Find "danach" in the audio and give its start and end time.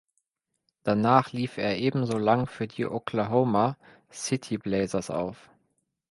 0.81-1.31